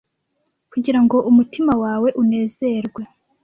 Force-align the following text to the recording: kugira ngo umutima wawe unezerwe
kugira 0.71 0.99
ngo 1.05 1.17
umutima 1.29 1.73
wawe 1.83 2.09
unezerwe 2.21 3.01